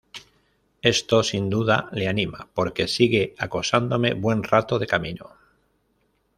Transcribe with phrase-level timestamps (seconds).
[0.81, 5.29] esto, sin duda, le anima, porque sigue acosándome buen rato de camino.